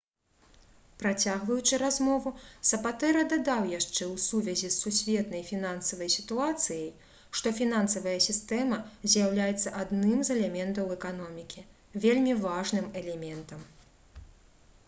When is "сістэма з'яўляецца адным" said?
8.29-10.25